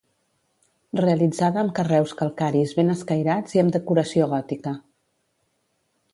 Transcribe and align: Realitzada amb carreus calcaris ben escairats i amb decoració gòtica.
Realitzada 0.99 1.61
amb 1.63 1.75
carreus 1.79 2.13
calcaris 2.21 2.73
ben 2.81 2.91
escairats 2.95 3.59
i 3.59 3.63
amb 3.65 3.77
decoració 3.77 4.31
gòtica. 4.35 4.75